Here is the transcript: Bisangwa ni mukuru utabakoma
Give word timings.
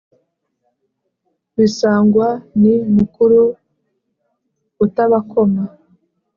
Bisangwa 1.57 2.27
ni 2.61 2.73
mukuru 2.95 3.41
utabakoma 4.85 5.63